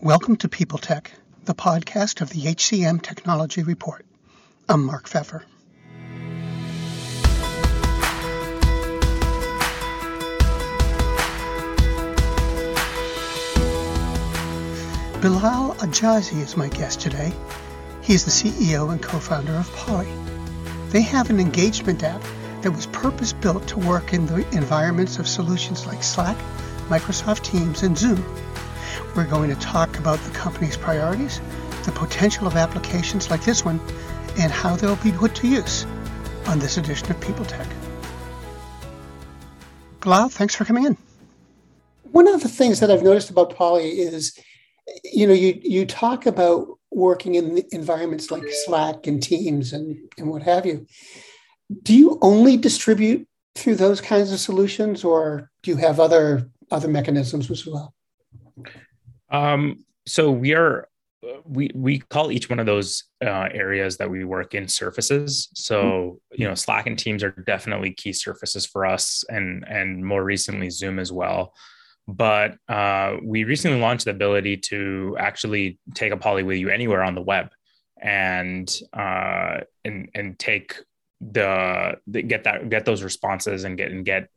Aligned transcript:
Welcome 0.00 0.36
to 0.36 0.48
People 0.48 0.78
Tech, 0.78 1.10
the 1.44 1.56
podcast 1.56 2.20
of 2.20 2.30
the 2.30 2.42
HCM 2.42 3.02
Technology 3.02 3.64
Report. 3.64 4.06
I'm 4.68 4.84
Mark 4.84 5.08
Feffer. 5.08 5.42
Bilal 15.20 15.74
Aijazi 15.74 16.42
is 16.42 16.56
my 16.56 16.68
guest 16.68 17.00
today. 17.00 17.32
He 18.00 18.14
is 18.14 18.24
the 18.24 18.30
CEO 18.30 18.92
and 18.92 19.02
co-founder 19.02 19.54
of 19.54 19.72
Polly. 19.74 20.06
They 20.90 21.02
have 21.02 21.28
an 21.28 21.40
engagement 21.40 22.04
app 22.04 22.22
that 22.62 22.70
was 22.70 22.86
purpose-built 22.86 23.66
to 23.66 23.80
work 23.80 24.12
in 24.12 24.26
the 24.26 24.48
environments 24.56 25.18
of 25.18 25.26
solutions 25.26 25.88
like 25.88 26.04
Slack, 26.04 26.36
Microsoft 26.88 27.42
Teams, 27.42 27.82
and 27.82 27.98
Zoom. 27.98 28.24
We're 29.16 29.26
going 29.26 29.50
to 29.50 29.60
talk 29.60 29.98
about 29.98 30.18
the 30.20 30.30
company's 30.30 30.76
priorities, 30.76 31.40
the 31.84 31.92
potential 31.92 32.46
of 32.46 32.56
applications 32.56 33.30
like 33.30 33.44
this 33.44 33.64
one, 33.64 33.80
and 34.38 34.52
how 34.52 34.76
they'll 34.76 34.96
be 34.96 35.12
put 35.12 35.34
to 35.36 35.48
use 35.48 35.86
on 36.46 36.58
this 36.58 36.76
edition 36.76 37.10
of 37.10 37.20
People 37.20 37.44
Tech. 37.44 37.66
Thanks 40.30 40.54
for 40.54 40.64
coming 40.64 40.84
in. 40.84 40.96
One 42.12 42.26
of 42.28 42.42
the 42.42 42.48
things 42.48 42.80
that 42.80 42.90
I've 42.90 43.02
noticed 43.02 43.28
about 43.28 43.54
Polly 43.54 44.00
is, 44.00 44.38
you 45.04 45.26
know, 45.26 45.34
you 45.34 45.60
you 45.62 45.84
talk 45.84 46.24
about 46.24 46.68
working 46.90 47.34
in 47.34 47.62
environments 47.72 48.30
like 48.30 48.42
Slack 48.64 49.06
and 49.06 49.22
Teams 49.22 49.72
and, 49.72 49.96
and 50.16 50.30
what 50.30 50.42
have 50.42 50.64
you. 50.64 50.86
Do 51.82 51.94
you 51.94 52.18
only 52.22 52.56
distribute 52.56 53.28
through 53.54 53.74
those 53.74 54.00
kinds 54.00 54.32
of 54.32 54.40
solutions, 54.40 55.04
or 55.04 55.50
do 55.62 55.70
you 55.70 55.76
have 55.76 56.00
other 56.00 56.48
other 56.70 56.88
mechanisms 56.88 57.50
as 57.50 57.66
well? 57.66 57.92
Um, 59.30 59.84
so 60.06 60.30
we 60.30 60.54
are 60.54 60.88
we 61.44 61.70
we 61.74 61.98
call 61.98 62.30
each 62.30 62.48
one 62.48 62.60
of 62.60 62.66
those 62.66 63.04
uh, 63.24 63.48
areas 63.52 63.96
that 63.96 64.10
we 64.10 64.24
work 64.24 64.54
in 64.54 64.68
surfaces. 64.68 65.48
So 65.54 66.20
you 66.32 66.46
know, 66.46 66.54
Slack 66.54 66.86
and 66.86 66.98
Teams 66.98 67.22
are 67.22 67.30
definitely 67.30 67.92
key 67.92 68.12
surfaces 68.12 68.66
for 68.66 68.86
us, 68.86 69.24
and 69.28 69.64
and 69.68 70.04
more 70.04 70.24
recently 70.24 70.70
Zoom 70.70 70.98
as 70.98 71.12
well. 71.12 71.54
But 72.06 72.56
uh, 72.68 73.16
we 73.22 73.44
recently 73.44 73.80
launched 73.80 74.06
the 74.06 74.12
ability 74.12 74.58
to 74.68 75.16
actually 75.18 75.78
take 75.94 76.12
a 76.12 76.16
polly 76.16 76.42
with 76.42 76.58
you 76.58 76.70
anywhere 76.70 77.02
on 77.02 77.14
the 77.14 77.20
web, 77.20 77.50
and 78.00 78.72
uh, 78.92 79.58
and 79.84 80.08
and 80.14 80.38
take 80.38 80.76
the, 81.20 81.98
the 82.06 82.22
get 82.22 82.44
that 82.44 82.70
get 82.70 82.84
those 82.84 83.02
responses 83.02 83.64
and 83.64 83.76
get 83.76 83.90
and 83.90 84.04
get 84.04 84.28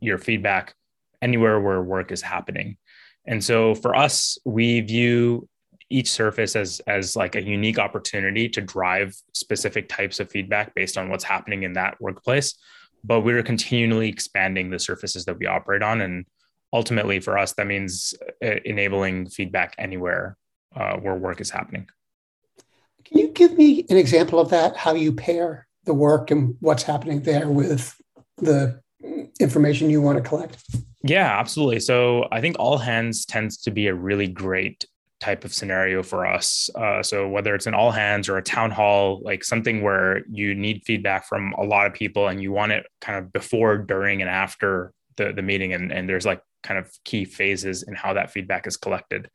your 0.00 0.18
feedback 0.18 0.74
anywhere 1.22 1.60
where 1.60 1.82
work 1.82 2.12
is 2.12 2.22
happening. 2.22 2.78
And 3.26 3.42
so 3.42 3.74
for 3.74 3.94
us, 3.94 4.38
we 4.44 4.80
view 4.80 5.48
each 5.90 6.10
surface 6.10 6.54
as 6.54 6.80
as 6.86 7.16
like 7.16 7.34
a 7.34 7.42
unique 7.42 7.78
opportunity 7.78 8.48
to 8.48 8.60
drive 8.60 9.14
specific 9.34 9.88
types 9.88 10.20
of 10.20 10.30
feedback 10.30 10.74
based 10.74 10.96
on 10.96 11.08
what's 11.10 11.24
happening 11.24 11.64
in 11.64 11.72
that 11.74 12.00
workplace. 12.00 12.54
But 13.02 13.20
we're 13.20 13.42
continually 13.42 14.08
expanding 14.08 14.70
the 14.70 14.78
surfaces 14.78 15.24
that 15.24 15.38
we 15.38 15.46
operate 15.46 15.82
on, 15.82 16.00
and 16.00 16.26
ultimately 16.72 17.18
for 17.18 17.38
us, 17.38 17.52
that 17.54 17.66
means 17.66 18.14
uh, 18.44 18.56
enabling 18.64 19.30
feedback 19.30 19.74
anywhere 19.78 20.36
uh, 20.76 20.96
where 20.96 21.14
work 21.14 21.40
is 21.40 21.50
happening. 21.50 21.88
Can 23.04 23.18
you 23.18 23.28
give 23.28 23.56
me 23.56 23.84
an 23.90 23.96
example 23.96 24.38
of 24.38 24.50
that? 24.50 24.76
How 24.76 24.94
you 24.94 25.12
pair 25.12 25.66
the 25.84 25.94
work 25.94 26.30
and 26.30 26.56
what's 26.60 26.82
happening 26.84 27.22
there 27.22 27.48
with 27.48 27.96
the 28.36 28.80
information 29.40 29.90
you 29.90 30.02
want 30.02 30.22
to 30.22 30.28
collect? 30.28 30.62
Yeah, 31.02 31.38
absolutely. 31.38 31.80
So 31.80 32.28
I 32.30 32.40
think 32.40 32.56
all 32.58 32.78
hands 32.78 33.24
tends 33.24 33.56
to 33.62 33.70
be 33.70 33.86
a 33.86 33.94
really 33.94 34.26
great 34.26 34.84
type 35.18 35.44
of 35.44 35.52
scenario 35.52 36.02
for 36.02 36.26
us. 36.26 36.70
Uh, 36.74 37.02
so 37.02 37.28
whether 37.28 37.54
it's 37.54 37.66
an 37.66 37.74
all 37.74 37.90
hands 37.90 38.28
or 38.28 38.36
a 38.38 38.42
town 38.42 38.70
hall, 38.70 39.20
like 39.22 39.44
something 39.44 39.82
where 39.82 40.22
you 40.30 40.54
need 40.54 40.82
feedback 40.84 41.26
from 41.26 41.52
a 41.58 41.62
lot 41.62 41.86
of 41.86 41.94
people 41.94 42.28
and 42.28 42.42
you 42.42 42.52
want 42.52 42.72
it 42.72 42.86
kind 43.00 43.18
of 43.18 43.32
before, 43.32 43.78
during, 43.78 44.20
and 44.22 44.30
after 44.30 44.92
the, 45.16 45.32
the 45.32 45.42
meeting, 45.42 45.72
and, 45.72 45.92
and 45.92 46.08
there's 46.08 46.26
like 46.26 46.42
kind 46.62 46.78
of 46.78 46.90
key 47.04 47.24
phases 47.24 47.82
in 47.82 47.94
how 47.94 48.14
that 48.14 48.30
feedback 48.30 48.66
is 48.66 48.76
collected. 48.76 49.30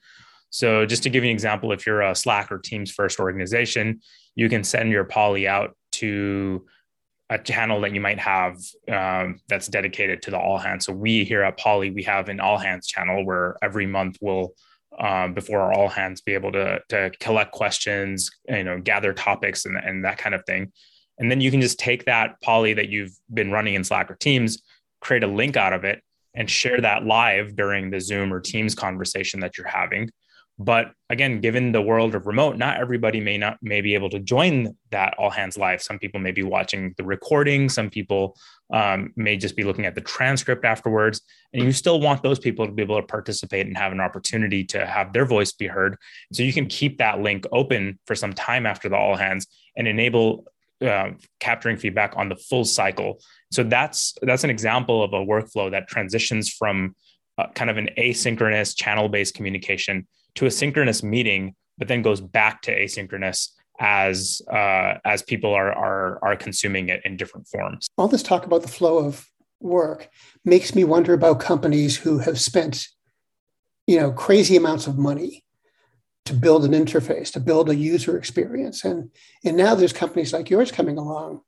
So 0.49 0.85
just 0.85 1.03
to 1.03 1.09
give 1.09 1.23
you 1.23 1.29
an 1.29 1.35
example, 1.35 1.71
if 1.71 1.85
you're 1.85 2.01
a 2.01 2.15
Slack 2.15 2.51
or 2.51 2.59
Teams 2.59 2.91
first 2.91 3.19
organization, 3.19 4.01
you 4.35 4.49
can 4.49 4.63
send 4.63 4.91
your 4.91 5.03
polly 5.03 5.47
out 5.47 5.75
to 5.93 6.65
a 7.29 7.39
channel 7.39 7.81
that 7.81 7.93
you 7.93 8.01
might 8.01 8.19
have 8.19 8.57
um, 8.91 9.39
that's 9.47 9.67
dedicated 9.67 10.21
to 10.21 10.31
the 10.31 10.39
all 10.39 10.57
hands. 10.57 10.85
So 10.85 10.93
we 10.93 11.23
here 11.23 11.41
at 11.41 11.57
Polly, 11.57 11.89
we 11.89 12.03
have 12.03 12.29
an 12.29 12.39
all 12.39 12.57
hands 12.57 12.87
channel 12.87 13.25
where 13.25 13.55
every 13.61 13.87
month 13.87 14.17
we'll 14.21 14.53
um, 14.99 15.33
before 15.33 15.59
our 15.59 15.73
all 15.73 15.89
hands 15.89 16.21
be 16.21 16.33
able 16.33 16.51
to 16.53 16.79
to 16.89 17.11
collect 17.19 17.51
questions, 17.51 18.29
you 18.47 18.63
know, 18.63 18.79
gather 18.79 19.13
topics 19.13 19.65
and, 19.65 19.77
and 19.77 20.05
that 20.05 20.17
kind 20.17 20.35
of 20.35 20.45
thing. 20.45 20.71
And 21.17 21.31
then 21.31 21.41
you 21.41 21.51
can 21.51 21.61
just 21.61 21.79
take 21.79 22.05
that 22.05 22.39
polly 22.41 22.73
that 22.73 22.89
you've 22.89 23.13
been 23.33 23.51
running 23.51 23.73
in 23.73 23.83
Slack 23.83 24.11
or 24.11 24.15
Teams, 24.15 24.61
create 25.01 25.23
a 25.23 25.27
link 25.27 25.57
out 25.57 25.73
of 25.73 25.83
it, 25.83 26.01
and 26.33 26.49
share 26.49 26.79
that 26.81 27.05
live 27.05 27.55
during 27.55 27.89
the 27.89 27.99
Zoom 27.99 28.33
or 28.33 28.39
Teams 28.39 28.75
conversation 28.75 29.39
that 29.39 29.57
you're 29.57 29.67
having. 29.67 30.09
But 30.57 30.93
again, 31.09 31.41
given 31.41 31.73
the 31.73 31.81
world 31.81 32.15
of 32.15 32.27
remote, 32.27 32.57
not 32.57 32.79
everybody 32.79 33.19
may 33.19 33.37
not 33.37 33.57
may 33.61 33.81
be 33.81 33.93
able 33.93 34.09
to 34.11 34.19
join 34.19 34.77
that 34.91 35.13
all 35.17 35.29
hands 35.29 35.57
live. 35.57 35.81
Some 35.81 35.99
people 35.99 36.21
may 36.21 36.31
be 36.31 36.43
watching 36.43 36.93
the 36.97 37.03
recording. 37.03 37.67
Some 37.67 37.89
people 37.89 38.37
um, 38.71 39.11
may 39.17 39.35
just 39.35 39.57
be 39.57 39.63
looking 39.63 39.85
at 39.85 39.95
the 39.95 40.01
transcript 40.01 40.63
afterwards. 40.63 41.21
And 41.53 41.63
you 41.63 41.73
still 41.73 41.99
want 41.99 42.23
those 42.23 42.39
people 42.39 42.65
to 42.65 42.71
be 42.71 42.83
able 42.83 43.01
to 43.01 43.05
participate 43.05 43.67
and 43.67 43.77
have 43.77 43.91
an 43.91 43.99
opportunity 43.99 44.63
to 44.65 44.85
have 44.85 45.11
their 45.11 45.25
voice 45.25 45.51
be 45.51 45.67
heard. 45.67 45.97
So 46.31 46.43
you 46.43 46.53
can 46.53 46.67
keep 46.67 46.99
that 46.99 47.19
link 47.19 47.45
open 47.51 47.99
for 48.07 48.15
some 48.15 48.31
time 48.31 48.65
after 48.65 48.87
the 48.87 48.95
all 48.95 49.17
hands 49.17 49.47
and 49.75 49.89
enable 49.89 50.45
uh, 50.81 51.11
capturing 51.41 51.75
feedback 51.75 52.13
on 52.15 52.29
the 52.29 52.35
full 52.35 52.63
cycle. 52.63 53.19
So 53.51 53.63
that's 53.63 54.13
that's 54.21 54.45
an 54.45 54.49
example 54.49 55.03
of 55.03 55.11
a 55.11 55.25
workflow 55.25 55.69
that 55.71 55.89
transitions 55.89 56.49
from 56.49 56.95
uh, 57.37 57.47
kind 57.55 57.69
of 57.69 57.75
an 57.75 57.89
asynchronous 57.97 58.73
channel-based 58.77 59.33
communication 59.33 60.07
to 60.35 60.45
a 60.45 60.51
synchronous 60.51 61.03
meeting, 61.03 61.55
but 61.77 61.87
then 61.87 62.01
goes 62.01 62.21
back 62.21 62.61
to 62.63 62.77
asynchronous 62.77 63.49
as 63.79 64.41
uh, 64.51 64.95
as 65.03 65.21
people 65.21 65.53
are 65.53 65.71
are 65.71 66.19
are 66.23 66.35
consuming 66.35 66.89
it 66.89 67.01
in 67.05 67.17
different 67.17 67.47
forms. 67.47 67.87
All 67.97 68.07
this 68.07 68.23
talk 68.23 68.45
about 68.45 68.61
the 68.61 68.67
flow 68.67 68.99
of 68.99 69.27
work 69.59 70.09
makes 70.43 70.75
me 70.75 70.83
wonder 70.83 71.13
about 71.13 71.39
companies 71.39 71.97
who 71.97 72.19
have 72.19 72.39
spent, 72.39 72.87
you 73.87 73.99
know, 73.99 74.11
crazy 74.11 74.55
amounts 74.55 74.87
of 74.87 74.97
money 74.97 75.43
to 76.25 76.33
build 76.33 76.65
an 76.65 76.71
interface, 76.71 77.31
to 77.33 77.39
build 77.39 77.69
a 77.69 77.75
user 77.75 78.17
experience, 78.17 78.85
and 78.85 79.11
and 79.43 79.57
now 79.57 79.75
there's 79.75 79.93
companies 79.93 80.33
like 80.33 80.49
yours 80.49 80.71
coming 80.71 80.97
along. 80.97 81.41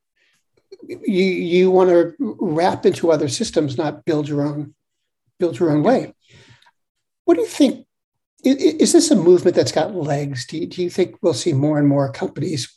You 0.87 1.23
you 1.23 1.71
want 1.71 1.89
to 1.89 2.13
wrap 2.19 2.85
into 2.85 3.11
other 3.11 3.29
systems, 3.29 3.77
not 3.77 4.05
build 4.05 4.27
your 4.27 4.45
own 4.45 4.75
build 5.39 5.59
your 5.59 5.71
own 5.71 5.83
way. 5.83 6.13
What 7.25 7.35
do 7.35 7.41
you 7.41 7.47
think 7.47 7.86
is 8.43 8.93
this 8.93 9.11
a 9.11 9.15
movement 9.15 9.55
that's 9.55 9.71
got 9.71 9.95
legs? 9.95 10.45
Do 10.45 10.57
you, 10.57 10.67
do 10.67 10.83
you 10.83 10.89
think 10.89 11.17
we'll 11.21 11.33
see 11.33 11.53
more 11.53 11.79
and 11.79 11.87
more 11.87 12.11
companies 12.11 12.75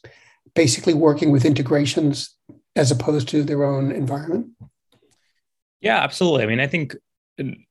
basically 0.55 0.95
working 0.95 1.31
with 1.31 1.45
integrations 1.45 2.37
as 2.77 2.91
opposed 2.91 3.29
to 3.29 3.43
their 3.43 3.65
own 3.65 3.93
environment? 3.93 4.49
Yeah, 5.81 5.99
absolutely. 5.99 6.45
I 6.45 6.47
mean, 6.47 6.61
I 6.61 6.67
think 6.67 6.97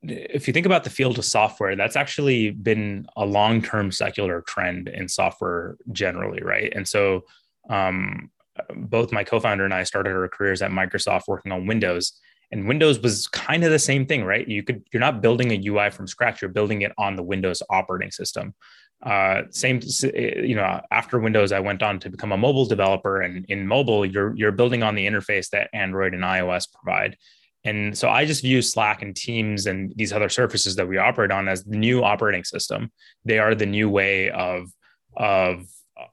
if 0.02 0.46
you 0.46 0.52
think 0.52 0.66
about 0.66 0.84
the 0.84 0.90
field 0.90 1.18
of 1.18 1.24
software, 1.24 1.76
that's 1.76 1.96
actually 1.96 2.50
been 2.50 3.06
a 3.16 3.24
long 3.24 3.62
term 3.62 3.92
secular 3.92 4.42
trend 4.42 4.88
in 4.88 5.08
software 5.08 5.76
generally, 5.92 6.42
right? 6.42 6.72
And 6.74 6.86
so, 6.88 7.24
um, 7.68 8.30
both 8.74 9.12
my 9.12 9.24
co 9.24 9.38
founder 9.40 9.64
and 9.64 9.72
I 9.72 9.84
started 9.84 10.12
our 10.12 10.28
careers 10.28 10.60
at 10.60 10.70
Microsoft 10.70 11.22
working 11.28 11.52
on 11.52 11.66
Windows 11.66 12.20
and 12.52 12.66
windows 12.66 12.98
was 13.00 13.28
kind 13.28 13.64
of 13.64 13.70
the 13.70 13.78
same 13.78 14.06
thing 14.06 14.24
right? 14.24 14.46
You 14.46 14.62
could 14.62 14.84
you're 14.92 15.00
not 15.00 15.20
building 15.20 15.50
a 15.52 15.68
ui 15.68 15.90
from 15.90 16.06
scratch 16.06 16.42
you're 16.42 16.50
building 16.50 16.82
it 16.82 16.92
on 16.98 17.16
the 17.16 17.22
windows 17.22 17.62
operating 17.70 18.10
system. 18.10 18.54
Uh, 19.02 19.42
same 19.50 19.80
you 20.12 20.54
know 20.54 20.80
after 20.90 21.18
windows 21.18 21.52
i 21.52 21.60
went 21.60 21.82
on 21.82 21.98
to 21.98 22.10
become 22.10 22.32
a 22.32 22.36
mobile 22.36 22.66
developer 22.66 23.22
and 23.22 23.46
in 23.48 23.66
mobile 23.66 24.04
you're 24.04 24.36
you're 24.36 24.52
building 24.52 24.82
on 24.82 24.94
the 24.94 25.06
interface 25.06 25.48
that 25.48 25.70
android 25.72 26.12
and 26.12 26.22
ios 26.22 26.70
provide. 26.72 27.16
And 27.64 27.96
so 27.96 28.08
i 28.08 28.24
just 28.26 28.42
view 28.42 28.60
slack 28.62 29.02
and 29.02 29.16
teams 29.16 29.66
and 29.66 29.92
these 29.96 30.12
other 30.12 30.28
surfaces 30.28 30.76
that 30.76 30.88
we 30.88 30.98
operate 30.98 31.30
on 31.30 31.48
as 31.48 31.64
the 31.64 31.76
new 31.76 32.02
operating 32.04 32.44
system. 32.44 32.90
They 33.24 33.38
are 33.38 33.54
the 33.54 33.66
new 33.66 33.88
way 33.88 34.30
of 34.30 34.70
of 35.16 35.66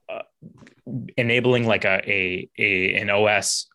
uh, 0.08 0.22
enabling 1.16 1.66
like 1.66 1.84
a, 1.84 2.00
a 2.10 2.50
a 2.58 2.94
an 2.94 3.10
os 3.10 3.66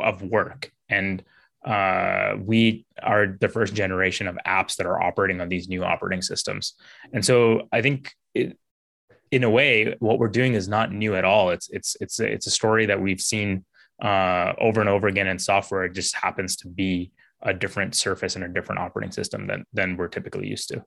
of 0.00 0.22
work. 0.22 0.70
And 0.88 1.22
uh, 1.64 2.36
we 2.38 2.84
are 3.02 3.36
the 3.40 3.48
first 3.48 3.74
generation 3.74 4.26
of 4.28 4.36
apps 4.46 4.76
that 4.76 4.86
are 4.86 5.02
operating 5.02 5.40
on 5.40 5.48
these 5.48 5.68
new 5.68 5.82
operating 5.82 6.22
systems. 6.22 6.74
And 7.12 7.24
so 7.24 7.68
I 7.72 7.80
think 7.80 8.12
it, 8.34 8.58
in 9.30 9.44
a 9.44 9.50
way, 9.50 9.96
what 9.98 10.18
we're 10.18 10.28
doing 10.28 10.54
is 10.54 10.68
not 10.68 10.92
new 10.92 11.16
at 11.16 11.24
all. 11.24 11.50
It's 11.50 11.68
it's 11.70 11.96
it's 12.00 12.20
a, 12.20 12.26
it's 12.26 12.46
a 12.46 12.50
story 12.50 12.86
that 12.86 13.00
we've 13.00 13.20
seen 13.20 13.64
uh, 14.02 14.52
over 14.60 14.80
and 14.80 14.90
over 14.90 15.08
again 15.08 15.26
in 15.26 15.38
software. 15.38 15.84
It 15.84 15.94
just 15.94 16.14
happens 16.14 16.56
to 16.56 16.68
be 16.68 17.10
a 17.42 17.52
different 17.52 17.94
surface 17.94 18.36
and 18.36 18.44
a 18.44 18.48
different 18.48 18.80
operating 18.80 19.12
system 19.12 19.46
than 19.46 19.64
than 19.72 19.96
we're 19.96 20.08
typically 20.08 20.46
used 20.46 20.68
to. 20.68 20.84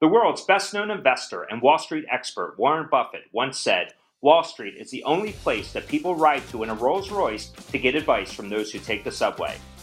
The 0.00 0.08
world's 0.08 0.42
best 0.42 0.74
known 0.74 0.90
investor 0.90 1.44
and 1.44 1.62
Wall 1.62 1.78
Street 1.78 2.04
expert 2.10 2.56
Warren 2.58 2.88
Buffett 2.90 3.22
once 3.32 3.60
said, 3.60 3.94
Wall 4.20 4.42
Street 4.42 4.74
is 4.76 4.90
the 4.90 5.04
only 5.04 5.32
place 5.32 5.72
that 5.72 5.86
people 5.86 6.16
ride 6.16 6.46
to 6.48 6.62
in 6.64 6.70
a 6.70 6.74
Rolls 6.74 7.10
Royce 7.10 7.48
to 7.70 7.78
get 7.78 7.94
advice 7.94 8.32
from 8.32 8.48
those 8.48 8.72
who 8.72 8.78
take 8.80 9.04
the 9.04 9.12
subway. 9.12 9.56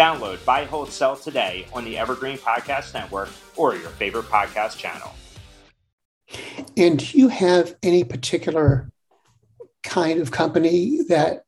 Download 0.00 0.42
Buy, 0.46 0.64
Hold, 0.64 0.90
Sell 0.90 1.14
today 1.14 1.66
on 1.74 1.84
the 1.84 1.98
Evergreen 1.98 2.38
Podcast 2.38 2.94
Network 2.94 3.28
or 3.54 3.74
your 3.74 3.90
favorite 3.90 4.24
podcast 4.24 4.78
channel. 4.78 5.10
And 6.74 6.98
do 6.98 7.18
you 7.18 7.28
have 7.28 7.76
any 7.82 8.02
particular 8.02 8.90
kind 9.82 10.18
of 10.18 10.30
company 10.30 11.02
that 11.08 11.44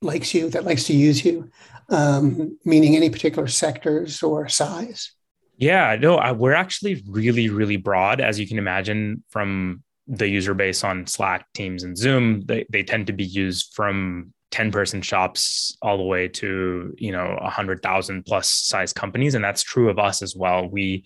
likes 0.00 0.32
you, 0.32 0.48
that 0.48 0.64
likes 0.64 0.84
to 0.84 0.94
use 0.94 1.22
you, 1.22 1.50
um, 1.90 2.56
meaning 2.64 2.96
any 2.96 3.10
particular 3.10 3.46
sectors 3.46 4.22
or 4.22 4.48
size? 4.48 5.12
Yeah, 5.58 5.94
no, 6.00 6.16
I, 6.16 6.32
we're 6.32 6.54
actually 6.54 7.02
really, 7.06 7.50
really 7.50 7.76
broad, 7.76 8.22
as 8.22 8.40
you 8.40 8.48
can 8.48 8.56
imagine 8.56 9.22
from 9.28 9.82
the 10.06 10.26
user 10.26 10.54
base 10.54 10.84
on 10.84 11.06
Slack, 11.06 11.46
Teams, 11.52 11.82
and 11.82 11.98
Zoom. 11.98 12.40
They, 12.46 12.64
they 12.70 12.82
tend 12.82 13.08
to 13.08 13.12
be 13.12 13.24
used 13.24 13.74
from 13.74 14.32
10 14.50 14.72
person 14.72 15.02
shops 15.02 15.76
all 15.82 15.98
the 15.98 16.02
way 16.02 16.28
to, 16.28 16.94
you 16.96 17.12
know, 17.12 17.36
100,000 17.40 18.24
plus 18.24 18.50
size 18.50 18.92
companies. 18.92 19.34
And 19.34 19.44
that's 19.44 19.62
true 19.62 19.90
of 19.90 19.98
us 19.98 20.22
as 20.22 20.34
well. 20.34 20.68
We, 20.68 21.04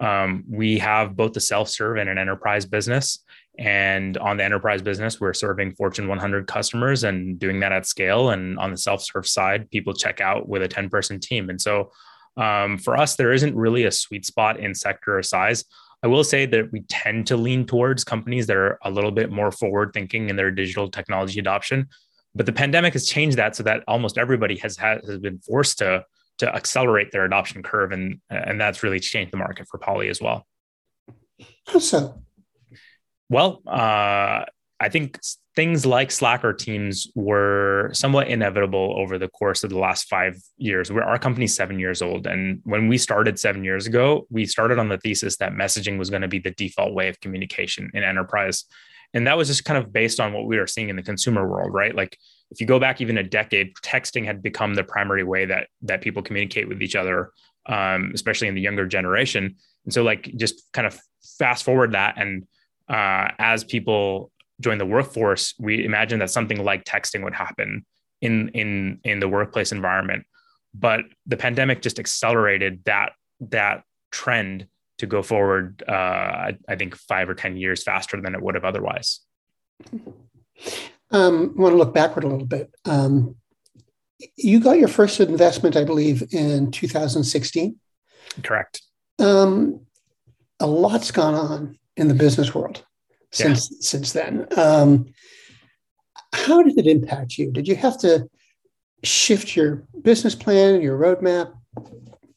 um, 0.00 0.44
we 0.48 0.78
have 0.78 1.14
both 1.14 1.32
the 1.32 1.40
self 1.40 1.68
serve 1.68 1.98
and 1.98 2.08
an 2.08 2.18
enterprise 2.18 2.66
business. 2.66 3.20
And 3.58 4.16
on 4.18 4.38
the 4.38 4.44
enterprise 4.44 4.80
business, 4.80 5.20
we're 5.20 5.34
serving 5.34 5.74
Fortune 5.74 6.08
100 6.08 6.46
customers 6.46 7.04
and 7.04 7.38
doing 7.38 7.60
that 7.60 7.72
at 7.72 7.86
scale. 7.86 8.30
And 8.30 8.58
on 8.58 8.70
the 8.70 8.76
self 8.76 9.02
serve 9.02 9.26
side, 9.26 9.70
people 9.70 9.92
check 9.92 10.20
out 10.20 10.48
with 10.48 10.62
a 10.62 10.68
10 10.68 10.88
person 10.88 11.20
team. 11.20 11.50
And 11.50 11.60
so 11.60 11.92
um, 12.36 12.78
for 12.78 12.96
us, 12.96 13.16
there 13.16 13.32
isn't 13.32 13.54
really 13.54 13.84
a 13.84 13.92
sweet 13.92 14.24
spot 14.24 14.58
in 14.58 14.74
sector 14.74 15.18
or 15.18 15.22
size. 15.22 15.64
I 16.02 16.06
will 16.06 16.24
say 16.24 16.46
that 16.46 16.72
we 16.72 16.80
tend 16.88 17.26
to 17.26 17.36
lean 17.36 17.66
towards 17.66 18.04
companies 18.04 18.46
that 18.46 18.56
are 18.56 18.78
a 18.82 18.90
little 18.90 19.10
bit 19.10 19.30
more 19.30 19.50
forward 19.50 19.92
thinking 19.92 20.30
in 20.30 20.36
their 20.36 20.50
digital 20.50 20.90
technology 20.90 21.38
adoption. 21.38 21.88
But 22.34 22.46
the 22.46 22.52
pandemic 22.52 22.92
has 22.92 23.06
changed 23.06 23.36
that 23.38 23.56
so 23.56 23.62
that 23.64 23.82
almost 23.88 24.18
everybody 24.18 24.56
has 24.58 24.76
had, 24.76 25.04
has 25.04 25.18
been 25.18 25.38
forced 25.38 25.78
to 25.78 26.04
to 26.38 26.54
accelerate 26.54 27.12
their 27.12 27.24
adoption 27.24 27.62
curve, 27.62 27.92
and 27.92 28.20
and 28.30 28.60
that's 28.60 28.82
really 28.82 29.00
changed 29.00 29.32
the 29.32 29.36
market 29.36 29.66
for 29.68 29.78
Polly 29.78 30.08
as 30.08 30.20
well. 30.20 30.46
How 31.66 31.78
so? 31.78 32.22
Well, 33.28 33.62
uh, 33.66 34.44
I 34.80 34.88
think 34.88 35.18
things 35.60 35.84
like 35.84 36.10
Slack 36.10 36.42
or 36.42 36.54
Teams 36.54 37.06
were 37.14 37.90
somewhat 37.92 38.28
inevitable 38.28 38.94
over 38.96 39.18
the 39.18 39.28
course 39.28 39.62
of 39.62 39.68
the 39.68 39.78
last 39.78 40.08
five 40.08 40.40
years. 40.56 40.90
We're, 40.90 41.02
our 41.02 41.18
company's 41.18 41.54
seven 41.54 41.78
years 41.78 42.00
old. 42.00 42.26
And 42.26 42.62
when 42.64 42.88
we 42.88 42.96
started 42.96 43.38
seven 43.38 43.62
years 43.62 43.86
ago, 43.86 44.26
we 44.30 44.46
started 44.46 44.78
on 44.78 44.88
the 44.88 44.96
thesis 44.96 45.36
that 45.36 45.52
messaging 45.52 45.98
was 45.98 46.08
going 46.08 46.22
to 46.22 46.28
be 46.28 46.38
the 46.38 46.52
default 46.52 46.94
way 46.94 47.10
of 47.10 47.20
communication 47.20 47.90
in 47.92 48.02
enterprise. 48.02 48.64
And 49.12 49.26
that 49.26 49.36
was 49.36 49.48
just 49.48 49.66
kind 49.66 49.76
of 49.76 49.92
based 49.92 50.18
on 50.18 50.32
what 50.32 50.46
we 50.46 50.56
were 50.56 50.66
seeing 50.66 50.88
in 50.88 50.96
the 50.96 51.02
consumer 51.02 51.46
world, 51.46 51.74
right? 51.74 51.94
Like 51.94 52.16
if 52.50 52.58
you 52.62 52.66
go 52.66 52.80
back 52.80 53.02
even 53.02 53.18
a 53.18 53.22
decade, 53.22 53.74
texting 53.84 54.24
had 54.24 54.42
become 54.42 54.72
the 54.72 54.84
primary 54.84 55.24
way 55.24 55.44
that 55.44 55.68
that 55.82 56.00
people 56.00 56.22
communicate 56.22 56.68
with 56.68 56.80
each 56.80 56.96
other, 56.96 57.32
um, 57.66 58.12
especially 58.14 58.48
in 58.48 58.54
the 58.54 58.62
younger 58.62 58.86
generation. 58.86 59.56
And 59.84 59.92
so, 59.92 60.04
like, 60.04 60.22
just 60.36 60.72
kind 60.72 60.86
of 60.86 60.98
fast 61.38 61.64
forward 61.64 61.92
that, 61.92 62.14
and 62.16 62.46
uh, 62.88 63.28
as 63.38 63.62
people 63.62 64.30
join 64.60 64.78
the 64.78 64.86
workforce, 64.86 65.54
we 65.58 65.84
imagine 65.84 66.18
that 66.20 66.30
something 66.30 66.62
like 66.62 66.84
texting 66.84 67.24
would 67.24 67.34
happen 67.34 67.84
in 68.20 68.48
in 68.50 69.00
in 69.04 69.20
the 69.20 69.28
workplace 69.28 69.72
environment. 69.72 70.26
But 70.74 71.00
the 71.26 71.36
pandemic 71.36 71.82
just 71.82 71.98
accelerated 71.98 72.84
that 72.84 73.12
that 73.40 73.82
trend 74.12 74.66
to 74.98 75.06
go 75.06 75.22
forward. 75.22 75.82
Uh, 75.88 75.92
I, 75.92 76.58
I, 76.68 76.76
think 76.76 76.94
five 76.94 77.28
or 77.28 77.34
ten 77.34 77.56
years 77.56 77.82
faster 77.82 78.20
than 78.20 78.34
it 78.34 78.42
would 78.42 78.54
have 78.54 78.64
otherwise. 78.64 79.20
Um, 81.10 81.54
I 81.56 81.60
want 81.60 81.72
to 81.72 81.78
look 81.78 81.94
backward 81.94 82.24
a 82.24 82.28
little 82.28 82.46
bit. 82.46 82.70
Um, 82.84 83.36
you 84.36 84.60
got 84.60 84.78
your 84.78 84.88
first 84.88 85.18
investment, 85.18 85.74
I 85.76 85.84
believe, 85.84 86.22
in 86.32 86.70
2016. 86.70 87.76
Correct. 88.42 88.82
Um, 89.18 89.86
a 90.60 90.66
lot's 90.66 91.10
gone 91.10 91.34
on 91.34 91.78
in 91.96 92.08
the 92.08 92.14
business 92.14 92.54
world 92.54 92.84
since 93.32 93.70
yeah. 93.70 93.76
since 93.80 94.12
then. 94.12 94.46
Um, 94.56 95.06
how 96.32 96.62
did 96.62 96.78
it 96.78 96.86
impact 96.86 97.38
you? 97.38 97.50
Did 97.50 97.66
you 97.66 97.76
have 97.76 97.98
to 98.00 98.28
shift 99.02 99.56
your 99.56 99.84
business 100.02 100.34
plan, 100.34 100.80
your 100.80 100.98
roadmap? 100.98 101.52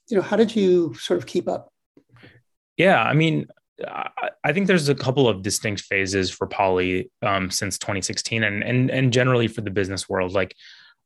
You 0.10 0.18
know, 0.18 0.22
how 0.22 0.36
did 0.36 0.56
you 0.56 0.94
sort 0.96 1.20
of 1.20 1.26
keep 1.26 1.48
up? 1.48 1.72
Yeah, 2.78 3.02
I 3.02 3.14
mean, 3.14 3.48
I 4.44 4.54
think 4.54 4.68
there's 4.68 4.90
a 4.90 4.96
couple 4.96 5.28
of 5.28 5.42
distinct 5.42 5.82
phases 5.82 6.32
for 6.32 6.48
Polly 6.48 7.12
um, 7.22 7.50
since 7.52 7.78
2016, 7.78 8.44
and 8.44 8.64
and 8.64 8.90
and 8.90 9.14
generally 9.14 9.48
for 9.48 9.62
the 9.62 9.72
business 9.72 10.10
world. 10.10 10.34
Like 10.34 10.56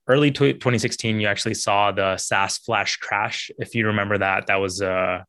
early 0.08 0.32
2016, 0.32 1.20
you 1.20 1.28
actually 1.28 1.54
saw 1.54 1.92
the 1.92 2.18
SaaS 2.18 2.58
flash 2.58 2.98
crash. 2.98 3.52
If 3.60 3.76
you 3.76 3.88
remember 3.88 4.18
that, 4.18 4.48
that 4.48 4.58
was 4.58 4.82
a 4.82 5.26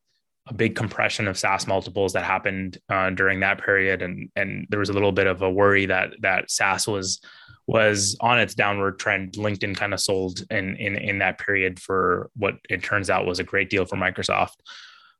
a 0.49 0.53
big 0.53 0.75
compression 0.75 1.27
of 1.27 1.37
SaaS 1.37 1.67
multiples 1.67 2.13
that 2.13 2.23
happened 2.23 2.79
uh, 2.89 3.11
during 3.11 3.39
that 3.41 3.63
period, 3.63 4.01
and 4.01 4.29
and 4.35 4.67
there 4.69 4.79
was 4.79 4.89
a 4.89 4.93
little 4.93 5.11
bit 5.11 5.27
of 5.27 5.41
a 5.41 5.49
worry 5.49 5.85
that 5.85 6.13
that 6.21 6.49
SaaS 6.49 6.87
was 6.87 7.21
was 7.67 8.17
on 8.19 8.39
its 8.39 8.55
downward 8.55 8.97
trend. 8.97 9.33
LinkedIn 9.33 9.77
kind 9.77 9.93
of 9.93 9.99
sold 9.99 10.43
in 10.49 10.75
in 10.75 10.95
in 10.95 11.19
that 11.19 11.37
period 11.37 11.79
for 11.79 12.31
what 12.35 12.55
it 12.69 12.83
turns 12.83 13.09
out 13.09 13.27
was 13.27 13.39
a 13.39 13.43
great 13.43 13.69
deal 13.69 13.85
for 13.85 13.95
Microsoft. 13.95 14.55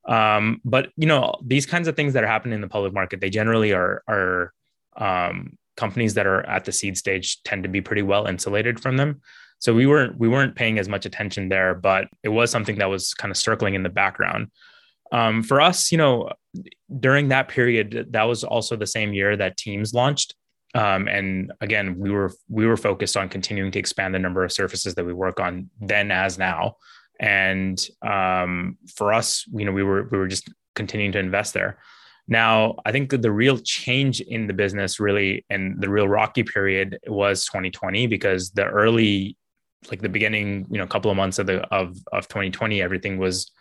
Um, 0.06 0.60
but 0.66 0.90
you 0.98 1.06
know 1.06 1.36
these 1.46 1.68
kinds 1.68 1.88
of 1.88 1.96
things 1.96 2.14
that 2.14 2.24
are 2.24 2.28
happening 2.28 2.56
in 2.56 2.62
the 2.62 2.68
public 2.68 2.94
market, 2.94 3.22
they 3.22 3.30
generally 3.30 3.72
are 3.72 4.02
are 4.08 4.54
um, 4.98 5.58
companies 5.78 6.16
that 6.16 6.26
are 6.26 6.42
at 6.48 6.66
the 6.66 6.72
seed 6.72 6.98
stage 6.98 7.42
tend 7.44 7.64
to 7.64 7.70
be 7.70 7.82
pretty 7.82 8.02
well 8.02 8.26
insulated 8.26 8.80
from 8.80 8.98
them. 8.98 9.22
So 9.60 9.76
we 9.76 9.86
weren't 9.86 10.18
we 10.18 10.28
weren't 10.28 10.56
paying 10.56 10.80
as 10.80 10.90
much 10.90 11.06
attention 11.06 11.50
there, 11.50 11.76
but 11.76 12.08
it 12.24 12.30
was 12.30 12.50
something 12.50 12.80
that 12.80 12.90
was 12.90 13.14
kind 13.14 13.30
of 13.30 13.38
circling 13.38 13.76
in 13.76 13.84
the 13.84 13.90
background. 13.90 14.50
Um, 15.12 15.44
for 15.44 15.60
us, 15.62 15.92
you 15.92 15.98
know, 15.98 16.30
during 17.00 17.30
that 17.30 17.48
period, 17.48 18.08
that 18.12 18.24
was 18.24 18.44
also 18.44 18.76
the 18.76 18.88
same 18.88 19.14
year 19.14 19.36
that 19.38 19.58
Teams 19.58 19.94
launched. 19.94 20.36
Um, 20.76 21.08
and 21.08 21.52
again, 21.62 21.98
we 21.98 22.12
were 22.12 22.32
we 22.48 22.68
were 22.68 22.78
focused 22.78 23.18
on 23.18 23.28
continuing 23.28 23.72
to 23.72 23.80
expand 23.80 24.14
the 24.14 24.20
number 24.20 24.44
of 24.44 24.52
surfaces 24.52 24.94
that 24.96 25.06
we 25.06 25.14
work 25.14 25.40
on 25.40 25.70
then 25.82 26.12
as 26.12 26.38
now. 26.38 26.76
And 27.20 27.84
um, 28.02 28.78
for 28.96 29.12
us, 29.12 29.46
you 29.52 29.66
know, 29.66 29.72
we 29.72 29.84
were 29.84 30.08
we 30.12 30.18
were 30.18 30.28
just 30.28 30.50
continuing 30.76 31.12
to 31.14 31.20
invest 31.20 31.54
there. 31.54 31.80
Now, 32.28 32.76
I 32.86 32.92
think 32.92 33.10
that 33.10 33.24
the 33.24 33.32
real 33.32 33.58
change 33.58 34.22
in 34.22 34.46
the 34.46 34.54
business 34.54 35.00
really 35.00 35.44
and 35.50 35.82
the 35.82 35.90
real 35.90 36.08
rocky 36.08 36.44
period 36.44 37.00
was 37.08 37.46
2020 37.46 38.06
because 38.06 38.52
the 38.52 38.66
early, 38.66 39.36
like 39.90 40.02
the 40.02 40.10
beginning, 40.10 40.68
you 40.70 40.78
know, 40.78 40.86
couple 40.86 41.10
of 41.10 41.18
months 41.18 41.40
of 41.40 41.48
the 41.48 41.62
of 41.74 41.98
of 42.14 42.28
2020, 42.28 42.84
everything 42.84 43.18
was 43.18 43.52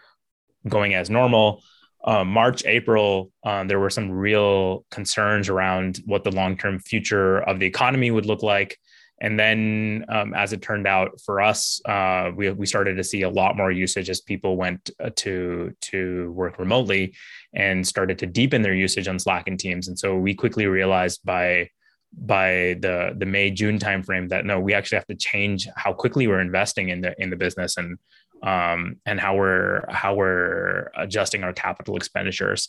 going 0.66 0.94
as 0.94 1.10
normal. 1.10 1.62
Um, 2.04 2.28
March, 2.28 2.64
April, 2.64 3.32
um, 3.44 3.68
there 3.68 3.80
were 3.80 3.90
some 3.90 4.10
real 4.10 4.84
concerns 4.90 5.48
around 5.48 6.00
what 6.06 6.24
the 6.24 6.30
long 6.30 6.56
term 6.56 6.78
future 6.78 7.38
of 7.38 7.58
the 7.58 7.66
economy 7.66 8.10
would 8.10 8.26
look 8.26 8.42
like. 8.42 8.78
And 9.20 9.38
then, 9.38 10.04
um, 10.08 10.32
as 10.32 10.52
it 10.52 10.62
turned 10.62 10.86
out 10.86 11.20
for 11.20 11.40
us, 11.40 11.80
uh, 11.86 12.30
we, 12.36 12.50
we 12.50 12.66
started 12.66 12.96
to 12.96 13.04
see 13.04 13.22
a 13.22 13.28
lot 13.28 13.56
more 13.56 13.72
usage 13.72 14.08
as 14.08 14.20
people 14.20 14.56
went 14.56 14.90
uh, 15.02 15.10
to 15.16 15.74
to 15.80 16.30
work 16.32 16.60
remotely 16.60 17.14
and 17.52 17.86
started 17.86 18.18
to 18.20 18.26
deepen 18.26 18.62
their 18.62 18.74
usage 18.74 19.08
on 19.08 19.18
Slack 19.18 19.48
and 19.48 19.58
Teams. 19.58 19.88
And 19.88 19.98
so 19.98 20.16
we 20.16 20.34
quickly 20.34 20.66
realized 20.66 21.20
by 21.24 21.70
by 22.12 22.76
the 22.80 23.14
the 23.18 23.26
May 23.26 23.50
June 23.50 23.80
timeframe 23.80 24.28
that 24.28 24.46
no, 24.46 24.60
we 24.60 24.72
actually 24.72 24.96
have 24.96 25.06
to 25.08 25.16
change 25.16 25.68
how 25.74 25.92
quickly 25.92 26.28
we're 26.28 26.40
investing 26.40 26.90
in 26.90 27.00
the 27.00 27.20
in 27.20 27.28
the 27.28 27.36
business 27.36 27.76
and 27.76 27.98
um, 28.42 28.96
and 29.06 29.20
how 29.20 29.36
we're 29.36 29.84
how 29.90 30.14
we're 30.14 30.90
adjusting 30.96 31.44
our 31.44 31.52
capital 31.52 31.96
expenditures. 31.96 32.68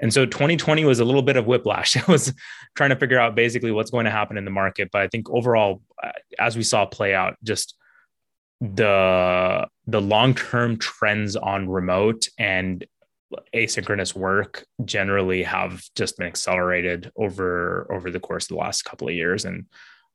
And 0.00 0.12
so 0.12 0.26
2020 0.26 0.84
was 0.84 1.00
a 1.00 1.04
little 1.04 1.22
bit 1.22 1.36
of 1.36 1.46
whiplash. 1.46 1.96
It 1.96 2.08
was 2.08 2.34
trying 2.74 2.90
to 2.90 2.96
figure 2.96 3.18
out 3.18 3.34
basically 3.34 3.70
what's 3.70 3.90
going 3.90 4.06
to 4.06 4.10
happen 4.10 4.36
in 4.36 4.44
the 4.44 4.50
market. 4.50 4.90
But 4.92 5.02
I 5.02 5.08
think 5.08 5.30
overall, 5.30 5.82
uh, 6.02 6.10
as 6.38 6.56
we 6.56 6.62
saw 6.62 6.84
play 6.84 7.14
out, 7.14 7.36
just 7.42 7.76
the 8.60 9.66
the 9.86 10.00
long 10.00 10.34
term 10.34 10.78
trends 10.78 11.36
on 11.36 11.68
remote 11.68 12.28
and 12.38 12.84
asynchronous 13.54 14.14
work 14.14 14.64
generally 14.84 15.42
have 15.42 15.82
just 15.96 16.16
been 16.16 16.26
accelerated 16.26 17.10
over 17.16 17.86
over 17.92 18.10
the 18.10 18.20
course 18.20 18.44
of 18.44 18.48
the 18.50 18.56
last 18.56 18.84
couple 18.84 19.08
of 19.08 19.14
years 19.14 19.44
and 19.44 19.66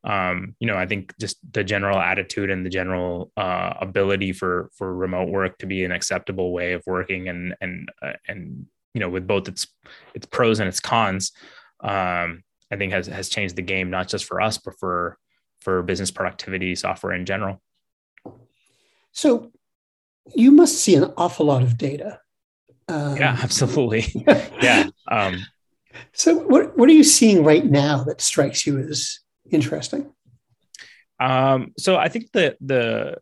um, 0.04 0.56
you 0.60 0.68
know 0.68 0.78
i 0.78 0.86
think 0.86 1.14
just 1.20 1.38
the 1.52 1.64
general 1.64 2.00
attitude 2.00 2.50
and 2.50 2.66
the 2.66 2.70
general 2.70 3.32
uh, 3.38 3.74
ability 3.82 4.32
for 4.32 4.70
for 4.78 4.94
remote 4.96 5.30
work 5.30 5.58
to 5.58 5.66
be 5.66 5.84
an 5.84 5.92
acceptable 5.92 6.52
way 6.54 6.74
of 6.74 6.84
working 6.86 7.28
and 7.28 7.56
and 7.62 7.90
uh, 8.02 8.14
and 8.28 8.66
you 8.94 9.00
know 9.00 9.10
with 9.10 9.28
both 9.28 9.48
its 9.48 9.68
its 10.14 10.26
pros 10.26 10.60
and 10.60 10.68
its 10.68 10.80
cons 10.80 11.32
um, 11.82 12.44
i 12.72 12.76
think 12.78 12.94
has 12.94 13.08
has 13.08 13.30
changed 13.30 13.56
the 13.56 13.62
game 13.62 13.90
not 13.90 14.08
just 14.08 14.26
for 14.26 14.42
us 14.42 14.58
but 14.58 14.78
for 14.80 15.18
for 15.62 15.84
business 15.84 16.12
productivity 16.12 16.76
software 16.76 17.14
in 17.14 17.26
general. 17.26 17.62
So 19.12 19.52
you 20.34 20.52
must 20.52 20.80
see 20.80 20.96
an 20.96 21.14
awful 21.18 21.48
lot 21.48 21.64
of 21.64 21.78
data. 21.78 22.20
Um, 22.88 23.18
yeah 23.18 23.38
absolutely. 23.44 24.06
Yeah 24.62 24.90
um, 25.08 25.46
so 26.14 26.36
what, 26.36 26.78
what 26.78 26.90
are 26.90 26.94
you 26.94 27.04
seeing 27.04 27.44
right 27.44 27.66
now 27.66 28.04
that 28.04 28.22
strikes 28.22 28.66
you 28.66 28.78
as 28.80 29.20
interesting 29.52 30.12
um, 31.20 31.74
so 31.78 31.98
i 31.98 32.08
think 32.08 32.32
that 32.32 32.58
the 32.62 33.18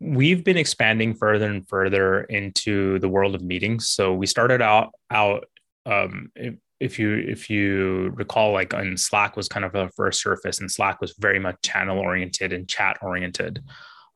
we've 0.00 0.44
been 0.44 0.56
expanding 0.56 1.14
further 1.14 1.46
and 1.46 1.68
further 1.68 2.22
into 2.24 2.98
the 2.98 3.08
world 3.08 3.34
of 3.34 3.42
meetings. 3.42 3.88
So 3.88 4.14
we 4.14 4.26
started 4.26 4.62
out 4.62 4.92
out 5.10 5.44
um, 5.84 6.30
if, 6.34 6.54
if 6.80 6.98
you 6.98 7.16
if 7.16 7.48
you 7.48 8.12
recall, 8.14 8.52
like 8.52 8.74
on 8.74 8.96
Slack 8.96 9.36
was 9.36 9.48
kind 9.48 9.64
of 9.64 9.74
a 9.74 9.88
first 9.90 10.20
surface, 10.20 10.60
and 10.60 10.70
Slack 10.70 11.00
was 11.00 11.14
very 11.18 11.38
much 11.38 11.56
channel 11.62 11.98
oriented 11.98 12.52
and 12.52 12.68
chat 12.68 12.98
oriented. 13.02 13.62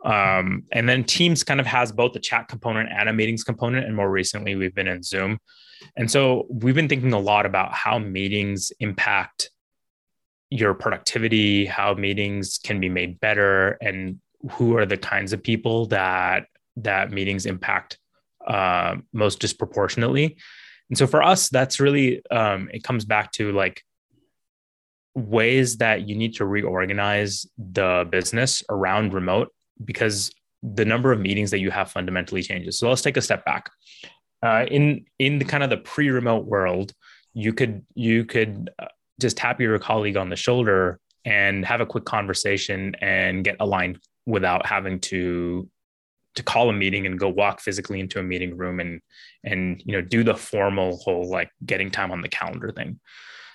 Um, 0.05 0.65
and 0.73 0.89
then 0.89 1.05
Teams 1.05 1.45
kind 1.45 1.61
of 1.61 1.67
has 1.67 1.93
both 1.93 2.17
a 2.17 2.21
chat 2.21 2.49
component 2.49 2.91
and 2.91 3.09
a 3.09 3.13
meetings 3.13 3.45
component. 3.45 3.87
And 3.87 3.95
more 3.95 4.11
recently, 4.11 4.57
we've 4.57 4.75
been 4.75 4.89
in 4.89 5.03
Zoom. 5.03 5.39
And 5.97 6.11
so 6.11 6.47
we've 6.49 6.75
been 6.75 6.89
thinking 6.89 7.13
a 7.13 7.19
lot 7.19 7.45
about 7.45 7.73
how 7.73 7.99
meetings 7.99 8.73
impact 8.81 9.51
your 10.51 10.75
productivity, 10.75 11.65
how 11.65 11.95
meetings 11.95 12.59
can 12.59 12.81
be 12.81 12.89
made 12.89 13.21
better, 13.21 13.79
and 13.81 14.21
who 14.53 14.77
are 14.77 14.87
the 14.87 14.97
kinds 14.97 15.33
of 15.33 15.43
people 15.43 15.87
that 15.87 16.47
that 16.77 17.11
meetings 17.11 17.47
impact 17.47 17.99
uh, 18.47 18.97
most 19.13 19.39
disproportionately. 19.39 20.37
And 20.89 20.99
so 20.99 21.07
for 21.07 21.23
us 21.23 21.49
that's 21.49 21.79
really 21.79 22.23
um, 22.31 22.69
it 22.73 22.83
comes 22.83 23.05
back 23.05 23.33
to 23.33 23.53
like 23.53 23.83
ways 25.15 25.77
that 25.79 26.09
you 26.09 26.17
need 26.17 26.35
to 26.37 26.47
reorganize 26.47 27.47
the 27.59 28.09
business 28.11 28.63
around 28.71 29.13
remote 29.13 29.49
because 29.85 30.31
the 30.63 30.85
number 30.85 31.13
of 31.13 31.21
meetings 31.21 31.51
that 31.51 31.59
you 31.59 31.71
have 31.71 31.91
fundamentally 31.91 32.43
changes. 32.43 32.79
So 32.79 32.89
let's 32.89 33.03
take 33.03 33.17
a 33.17 33.23
step 33.23 33.45
back. 33.45 33.71
Uh, 34.43 34.65
in 34.71 35.05
in 35.19 35.39
the 35.39 35.45
kind 35.45 35.63
of 35.63 35.69
the 35.69 35.77
pre-remote 35.77 36.47
world 36.47 36.95
you 37.35 37.53
could 37.53 37.85
you 37.95 38.25
could 38.25 38.71
uh, 38.79 38.87
just 39.21 39.37
tap 39.37 39.61
your 39.61 39.79
colleague 39.79 40.17
on 40.17 40.31
the 40.31 40.37
shoulder 40.37 40.99
and 41.25 41.65
have 41.65 41.81
a 41.81 41.87
quick 41.87 42.05
conversation 42.05 42.95
and 43.01 43.45
get 43.45 43.57
aligned 43.61 43.99
without 44.27 44.67
having 44.67 44.99
to 45.01 45.69
to 46.37 46.43
call 46.43 46.71
a 46.71 46.73
meeting 46.73 47.07
and 47.07 47.19
go 47.19 47.29
walk 47.29 47.61
physically 47.61 47.99
into 48.01 48.19
a 48.19 48.23
meeting 48.23 48.57
room 48.57 48.81
and 48.81 49.01
and 49.45 49.83
you 49.85 49.93
know 49.93 50.01
do 50.01 50.23
the 50.23 50.35
formal 50.35 50.97
whole 50.99 51.29
like 51.29 51.51
getting 51.67 51.91
time 51.91 52.11
on 52.11 52.23
the 52.23 52.29
calendar 52.29 52.71
thing. 52.71 53.01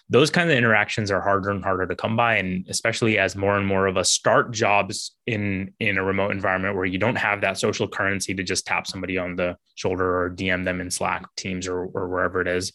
Those 0.08 0.30
kind 0.30 0.52
of 0.52 0.56
interactions 0.56 1.10
are 1.10 1.22
harder 1.22 1.50
and 1.50 1.64
harder 1.64 1.88
to 1.88 1.96
come 1.96 2.16
by 2.16 2.36
and 2.36 2.66
especially 2.70 3.18
as 3.18 3.36
more 3.36 3.58
and 3.58 3.66
more 3.66 3.88
of 3.88 3.98
us 3.98 4.12
start 4.12 4.52
jobs 4.52 5.16
in 5.26 5.74
in 5.80 5.98
a 5.98 6.04
remote 6.04 6.32
environment 6.32 6.76
where 6.76 6.86
you 6.86 7.00
don't 7.00 7.16
have 7.16 7.42
that 7.42 7.58
social 7.58 7.88
currency 7.88 8.36
to 8.36 8.44
just 8.44 8.68
tap 8.68 8.86
somebody 8.86 9.18
on 9.18 9.36
the 9.36 9.58
shoulder 9.74 10.22
or 10.22 10.30
dm 10.30 10.64
them 10.64 10.80
in 10.80 10.92
slack 10.92 11.26
teams 11.36 11.68
or, 11.68 11.86
or 11.86 12.08
wherever 12.08 12.40
it 12.40 12.48
is 12.48 12.72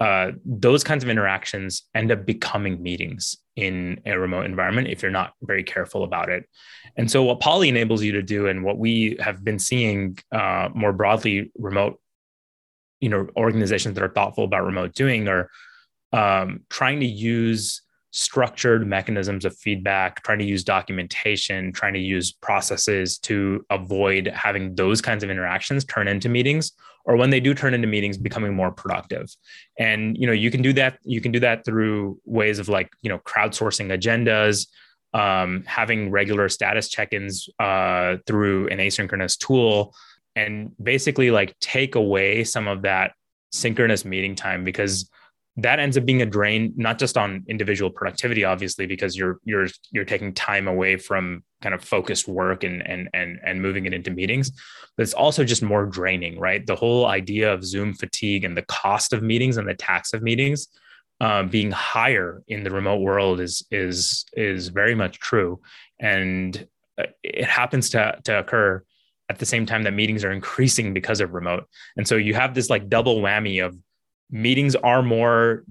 uh, 0.00 0.32
those 0.44 0.82
kinds 0.82 1.04
of 1.04 1.10
interactions 1.10 1.84
end 1.94 2.10
up 2.10 2.26
becoming 2.26 2.82
meetings 2.82 3.36
in 3.54 4.00
a 4.06 4.18
remote 4.18 4.46
environment 4.46 4.88
if 4.88 5.02
you're 5.02 5.10
not 5.10 5.34
very 5.42 5.62
careful 5.62 6.02
about 6.02 6.28
it. 6.28 6.48
And 6.96 7.10
so, 7.10 7.22
what 7.22 7.40
Polly 7.40 7.68
enables 7.68 8.02
you 8.02 8.12
to 8.12 8.22
do, 8.22 8.48
and 8.48 8.64
what 8.64 8.78
we 8.78 9.16
have 9.20 9.44
been 9.44 9.58
seeing 9.58 10.18
uh, 10.32 10.70
more 10.74 10.92
broadly, 10.92 11.52
remote, 11.56 12.00
you 13.00 13.08
know, 13.08 13.28
organizations 13.36 13.94
that 13.94 14.02
are 14.02 14.12
thoughtful 14.12 14.44
about 14.44 14.64
remote 14.64 14.94
doing 14.94 15.28
are 15.28 15.50
um, 16.12 16.60
trying 16.68 17.00
to 17.00 17.06
use 17.06 17.82
structured 18.10 18.86
mechanisms 18.86 19.44
of 19.44 19.56
feedback, 19.56 20.22
trying 20.22 20.38
to 20.38 20.44
use 20.44 20.64
documentation, 20.64 21.72
trying 21.72 21.94
to 21.94 22.00
use 22.00 22.32
processes 22.32 23.18
to 23.18 23.64
avoid 23.70 24.26
having 24.26 24.74
those 24.74 25.00
kinds 25.00 25.24
of 25.24 25.30
interactions 25.30 25.84
turn 25.84 26.08
into 26.08 26.28
meetings 26.28 26.72
or 27.04 27.16
when 27.16 27.30
they 27.30 27.40
do 27.40 27.54
turn 27.54 27.74
into 27.74 27.88
meetings 27.88 28.16
becoming 28.16 28.54
more 28.54 28.70
productive. 28.70 29.34
And 29.78 30.16
you 30.16 30.26
know 30.26 30.32
you 30.32 30.50
can 30.50 30.62
do 30.62 30.72
that 30.74 30.98
you 31.04 31.20
can 31.20 31.32
do 31.32 31.40
that 31.40 31.64
through 31.64 32.20
ways 32.24 32.58
of 32.58 32.68
like 32.68 32.90
you 33.02 33.08
know 33.08 33.18
crowdsourcing 33.18 33.88
agendas 33.96 34.66
um, 35.14 35.62
having 35.66 36.10
regular 36.10 36.48
status 36.48 36.88
check-ins 36.88 37.48
uh, 37.58 38.16
through 38.26 38.68
an 38.68 38.78
asynchronous 38.78 39.38
tool 39.38 39.94
and 40.36 40.72
basically 40.82 41.30
like 41.30 41.58
take 41.60 41.94
away 41.94 42.44
some 42.44 42.66
of 42.66 42.82
that 42.82 43.12
synchronous 43.50 44.04
meeting 44.04 44.34
time 44.34 44.64
because 44.64 45.10
that 45.56 45.78
ends 45.78 45.98
up 45.98 46.06
being 46.06 46.22
a 46.22 46.26
drain 46.26 46.72
not 46.76 46.98
just 46.98 47.18
on 47.18 47.44
individual 47.46 47.90
productivity 47.90 48.44
obviously 48.44 48.86
because 48.86 49.16
you're 49.16 49.38
you're 49.44 49.66
you're 49.90 50.04
taking 50.04 50.32
time 50.32 50.66
away 50.66 50.96
from 50.96 51.42
kind 51.60 51.74
of 51.74 51.84
focused 51.84 52.26
work 52.26 52.64
and 52.64 52.86
and 52.88 53.08
and 53.12 53.38
and 53.44 53.60
moving 53.60 53.84
it 53.84 53.92
into 53.92 54.10
meetings 54.10 54.50
but 54.96 55.02
it's 55.02 55.14
also 55.14 55.44
just 55.44 55.62
more 55.62 55.86
draining 55.86 56.38
right? 56.38 56.66
The 56.66 56.76
whole 56.76 57.06
idea 57.06 57.52
of 57.52 57.64
zoom 57.64 57.94
fatigue 57.94 58.44
and 58.44 58.56
the 58.56 58.62
cost 58.62 59.12
of 59.12 59.22
meetings 59.22 59.56
and 59.56 59.68
the 59.68 59.74
tax 59.74 60.12
of 60.12 60.22
meetings 60.22 60.68
um, 61.20 61.48
being 61.48 61.70
higher 61.70 62.42
in 62.48 62.64
the 62.64 62.70
remote 62.70 63.00
world 63.00 63.40
is 63.40 63.64
is 63.70 64.26
is 64.36 64.68
very 64.68 64.94
much 64.94 65.20
true. 65.20 65.60
And 66.00 66.66
uh, 66.98 67.04
it 67.22 67.46
happens 67.46 67.90
to 67.90 68.18
to 68.24 68.40
occur 68.40 68.82
at 69.28 69.38
the 69.38 69.46
same 69.46 69.64
time 69.64 69.84
that 69.84 69.94
meetings 69.94 70.24
are 70.24 70.32
increasing 70.32 70.92
because 70.92 71.20
of 71.20 71.32
remote. 71.32 71.64
And 71.96 72.06
so 72.06 72.16
you 72.16 72.34
have 72.34 72.54
this 72.54 72.68
like 72.68 72.88
double 72.88 73.20
whammy 73.22 73.64
of 73.64 73.76
meetings 74.32 74.74
are 74.74 75.02
more 75.02 75.64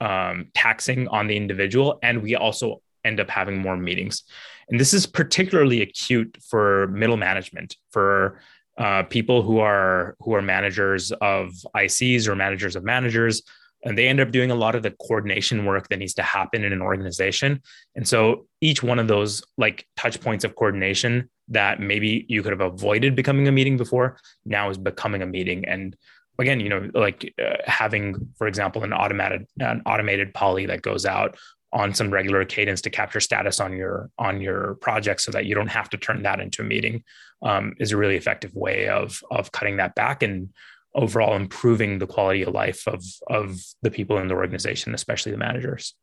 um, 0.00 0.50
taxing 0.54 1.06
on 1.08 1.26
the 1.26 1.36
individual, 1.36 1.98
and 2.02 2.22
we 2.22 2.34
also 2.34 2.82
end 3.04 3.20
up 3.20 3.30
having 3.30 3.58
more 3.58 3.76
meetings. 3.76 4.24
And 4.68 4.80
this 4.80 4.92
is 4.92 5.06
particularly 5.06 5.82
acute 5.82 6.36
for 6.48 6.88
middle 6.88 7.16
management, 7.16 7.76
for 7.90 8.40
uh, 8.76 9.02
people 9.04 9.42
who 9.42 9.58
are 9.58 10.16
who 10.20 10.34
are 10.34 10.42
managers 10.42 11.12
of 11.12 11.52
ICs 11.76 12.26
or 12.26 12.34
managers 12.34 12.76
of 12.76 12.84
managers, 12.84 13.42
and 13.84 13.96
they 13.96 14.08
end 14.08 14.20
up 14.20 14.30
doing 14.30 14.50
a 14.50 14.54
lot 14.54 14.74
of 14.74 14.82
the 14.82 14.90
coordination 14.90 15.64
work 15.64 15.88
that 15.88 15.98
needs 15.98 16.14
to 16.14 16.22
happen 16.22 16.64
in 16.64 16.72
an 16.72 16.82
organization. 16.82 17.62
And 17.94 18.06
so 18.06 18.46
each 18.60 18.82
one 18.82 18.98
of 18.98 19.08
those 19.08 19.42
like 19.56 19.86
touch 19.96 20.20
points 20.20 20.44
of 20.44 20.54
coordination 20.54 21.30
that 21.48 21.80
maybe 21.80 22.26
you 22.28 22.42
could 22.42 22.52
have 22.52 22.60
avoided 22.60 23.16
becoming 23.16 23.48
a 23.48 23.52
meeting 23.52 23.76
before 23.76 24.18
now 24.44 24.68
is 24.68 24.78
becoming 24.78 25.22
a 25.22 25.26
meeting. 25.26 25.64
And 25.64 25.96
again, 26.38 26.60
you 26.60 26.68
know, 26.68 26.90
like 26.94 27.34
uh, 27.42 27.56
having, 27.64 28.28
for 28.36 28.46
example, 28.46 28.84
an 28.84 28.92
automated 28.92 29.46
an 29.58 29.82
automated 29.86 30.32
polly 30.34 30.66
that 30.66 30.82
goes 30.82 31.04
out 31.04 31.36
on 31.72 31.92
some 31.92 32.10
regular 32.10 32.44
cadence 32.44 32.80
to 32.80 32.90
capture 32.90 33.20
status 33.20 33.60
on 33.60 33.72
your 33.72 34.10
on 34.18 34.40
your 34.40 34.76
project, 34.76 35.20
so 35.20 35.30
that 35.32 35.46
you 35.46 35.54
don't 35.54 35.68
have 35.68 35.90
to 35.90 35.96
turn 35.96 36.22
that 36.22 36.40
into 36.40 36.62
a 36.62 36.64
meeting, 36.64 37.02
um, 37.42 37.74
is 37.78 37.92
a 37.92 37.96
really 37.96 38.16
effective 38.16 38.54
way 38.54 38.88
of 38.88 39.22
of 39.30 39.52
cutting 39.52 39.76
that 39.76 39.94
back 39.94 40.22
and 40.22 40.50
overall 40.94 41.36
improving 41.36 41.98
the 41.98 42.06
quality 42.06 42.42
of 42.42 42.54
life 42.54 42.86
of 42.86 43.02
of 43.28 43.60
the 43.82 43.90
people 43.90 44.18
in 44.18 44.28
the 44.28 44.34
organization, 44.34 44.94
especially 44.94 45.32
the 45.32 45.38
managers. 45.38 45.94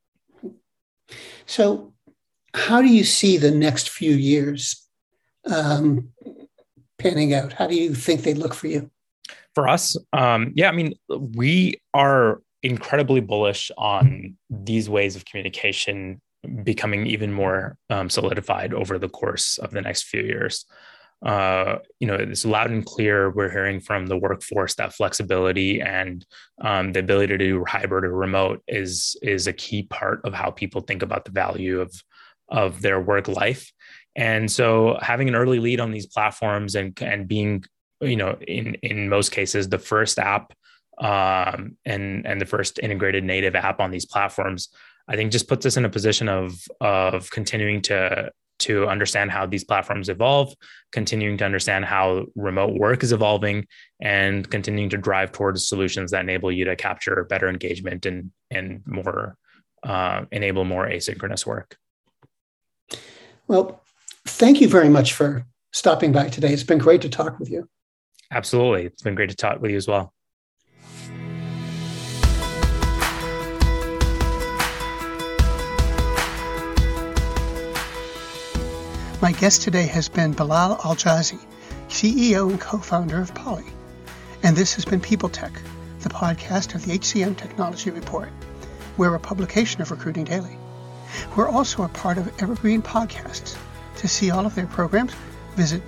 So, 1.46 1.94
how 2.54 2.82
do 2.82 2.88
you 2.88 3.04
see 3.04 3.38
the 3.38 3.52
next 3.52 3.90
few 3.90 4.14
years 4.14 4.88
um, 5.46 6.10
panning 6.98 7.34
out? 7.34 7.54
How 7.54 7.68
do 7.68 7.76
you 7.76 7.94
think 7.94 8.22
they 8.22 8.34
look 8.34 8.54
for 8.54 8.68
you? 8.68 8.92
For 9.56 9.68
us, 9.68 9.98
um, 10.14 10.52
yeah, 10.56 10.70
I 10.70 10.74
mean, 10.74 10.94
we 11.10 11.82
are 11.94 12.42
incredibly 12.62 13.22
bullish 13.22 13.72
on 13.78 14.36
these 14.50 14.90
ways 14.90 15.16
of 15.16 15.26
communication 15.26 16.22
becoming 16.64 17.08
even 17.08 17.34
more 17.34 17.78
um, 17.90 18.10
solidified 18.10 18.74
over 18.74 19.00
the 19.00 19.10
course 19.10 19.58
of 19.58 19.72
the 19.72 19.82
next 19.82 20.04
few 20.04 20.22
years. 20.22 20.66
Uh, 21.26 21.78
you 22.00 22.08
know, 22.08 22.16
it's 22.16 22.46
loud 22.46 22.70
and 22.70 22.86
clear. 22.86 23.32
We're 23.32 23.50
hearing 23.50 23.80
from 23.80 24.06
the 24.06 24.18
workforce 24.18 24.76
that 24.76 24.94
flexibility 24.94 25.82
and 25.82 26.26
um, 26.62 26.92
the 26.92 27.00
ability 27.00 27.28
to 27.28 27.38
do 27.38 27.66
hybrid 27.66 28.04
or 28.04 28.16
remote 28.16 28.62
is 28.68 29.16
is 29.24 29.48
a 29.48 29.54
key 29.54 29.84
part 29.84 30.22
of 30.24 30.34
how 30.34 30.52
people 30.52 30.82
think 30.82 31.02
about 31.02 31.26
the 31.26 31.32
value 31.32 31.82
of 31.82 31.92
of 32.50 32.82
their 32.82 33.00
work 33.00 33.28
life. 33.28 33.72
And 34.16 34.52
so, 34.52 34.98
having 35.02 35.28
an 35.28 35.36
early 35.36 35.60
lead 35.60 35.80
on 35.80 35.92
these 35.92 36.06
platforms 36.06 36.76
and 36.76 36.98
and 37.02 37.28
being 37.28 37.64
you 38.02 38.16
know, 38.16 38.38
in 38.48 38.76
in 38.76 39.10
most 39.10 39.32
cases, 39.32 39.70
the 39.70 39.80
first 39.80 40.20
app 40.20 40.54
um, 40.98 41.78
and 41.86 42.26
and 42.26 42.40
the 42.40 42.46
first 42.46 42.80
integrated 42.80 43.24
native 43.24 43.56
app 43.56 43.80
on 43.80 43.92
these 43.92 44.06
platforms, 44.06 44.70
I 45.08 45.16
think 45.16 45.32
just 45.32 45.48
puts 45.48 45.66
us 45.66 45.78
in 45.78 45.86
a 45.86 45.90
position 45.90 46.30
of 46.30 46.60
of 46.82 47.30
continuing 47.30 47.82
to 47.84 48.32
to 48.58 48.88
understand 48.88 49.32
how 49.32 49.46
these 49.46 49.66
platforms 49.66 50.08
evolve, 50.08 50.54
continuing 50.92 51.38
to 51.38 51.46
understand 51.46 51.84
how 51.84 52.26
remote 52.36 52.74
work 52.76 53.04
is 53.04 53.12
evolving, 53.12 53.68
and 54.00 54.50
continuing 54.50 54.90
to 54.90 54.98
drive 54.98 55.32
towards 55.32 55.68
solutions 55.68 56.12
that 56.12 56.22
enable 56.22 56.52
you 56.52 56.66
to 56.66 56.76
capture 56.76 57.26
better 57.30 57.50
engagement 57.50 58.06
and 58.06 58.32
and 58.52 58.82
more 58.86 59.38
uh, 59.84 60.26
enable 60.32 60.66
more 60.66 60.88
asynchronous 60.88 61.46
work. 61.46 61.78
Well, 63.48 63.82
thank 64.26 64.60
you 64.62 64.68
very 64.68 64.90
much 64.90 65.14
for 65.14 65.46
stopping 65.72 66.12
by 66.12 66.30
today. 66.30 66.52
It's 66.52 66.64
been 66.64 66.80
great 66.80 67.02
to 67.02 67.10
talk 67.10 67.38
with 67.40 67.50
you. 67.50 67.70
Absolutely, 68.32 68.86
it's 68.86 69.02
been 69.02 69.16
great 69.16 69.30
to 69.30 69.36
talk 69.36 69.62
with 69.62 69.72
you 69.72 69.78
as 69.78 69.88
well. 69.88 70.14
My 79.22 79.32
guest 79.32 79.62
today 79.64 79.88
has 79.88 80.10
been 80.10 80.34
Bilal 80.34 80.78
Aijazi, 80.78 81.40
CEO 81.88 82.50
and 82.50 82.62
co 82.62 82.78
founder 82.78 83.20
of 83.20 83.34
Polly. 83.34 83.66
And 84.44 84.56
this 84.56 84.76
has 84.76 84.86
been 84.86 85.00
People 85.00 85.30
Tech, 85.30 85.54
the 86.02 86.10
podcast 86.10 86.76
of 86.76 86.86
the 86.86 87.00
HCM 87.00 87.36
Technology 87.38 87.90
Report. 87.90 88.30
We're 88.98 89.16
a 89.16 89.20
publication 89.20 89.82
of 89.82 89.90
Recruiting 89.90 90.26
Daily. 90.26 90.58
We're 91.36 91.50
also 91.50 91.84
a 91.84 91.90
part 91.90 92.18
of 92.18 92.28
Evergreen 92.42 92.82
Podcasts. 92.82 93.58
To 93.98 94.08
see 94.08 94.30
all 94.30 94.46
of 94.46 94.54
their 94.54 94.68
programs, 94.68 95.14
visit 95.56 95.88